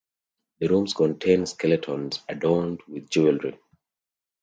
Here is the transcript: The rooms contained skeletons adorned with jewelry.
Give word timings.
The 0.59 0.67
rooms 0.67 0.95
contained 0.95 1.47
skeletons 1.49 2.21
adorned 2.27 2.81
with 2.87 3.07
jewelry. 3.11 3.59